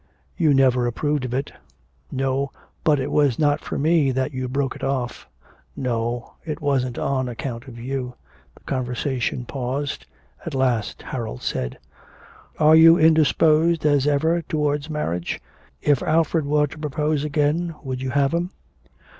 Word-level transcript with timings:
'You 0.35 0.55
never 0.55 0.87
approved 0.87 1.25
of 1.25 1.33
it.' 1.35 1.51
No, 2.11 2.51
but 2.83 2.99
it 2.99 3.11
was 3.11 3.37
not 3.37 3.61
for 3.63 3.77
me 3.77 4.09
that 4.09 4.33
you 4.33 4.47
broke 4.47 4.75
it 4.75 4.83
off.' 4.83 5.27
'No, 5.75 6.33
it 6.43 6.59
wasn't 6.59 6.97
on 6.97 7.29
account 7.29 7.67
of 7.67 7.77
you.' 7.77 8.15
The 8.55 8.63
conversation 8.63 9.45
paused. 9.45 10.07
At 10.43 10.55
last 10.55 11.03
Harold 11.03 11.43
said: 11.43 11.77
'Are 12.57 12.75
you 12.75 12.97
as 12.97 13.05
indisposed 13.05 13.85
as 13.85 14.07
ever 14.07 14.41
towards 14.41 14.89
marriage? 14.89 15.39
If 15.83 16.01
Alfred 16.01 16.47
were 16.47 16.65
to 16.65 16.79
propose 16.79 17.23
again 17.23 17.75
would 17.83 18.01
you 18.01 18.09
have 18.09 18.33
him?' 18.33 18.49